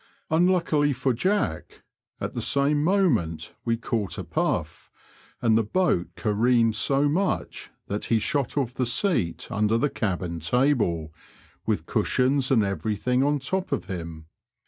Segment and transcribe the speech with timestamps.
[0.31, 1.83] Unluckily for Jack,
[2.19, 4.89] at the same moment we caught a puff,
[5.43, 10.39] and the boat careened so much that he shot off the seat under the cabin
[10.39, 11.13] table,
[11.67, 14.25] with cushions and everything on the top of him.